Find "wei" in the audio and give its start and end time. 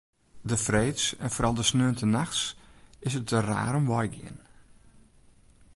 3.91-4.05